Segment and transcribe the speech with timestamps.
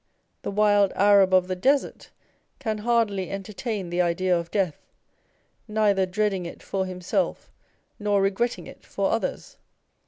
[0.41, 2.09] The wild Arab of the Desert
[2.57, 4.89] can hardly entertain the idea of death,
[5.67, 7.51] neither dreading it for himself
[7.99, 9.57] nor regretting it for others.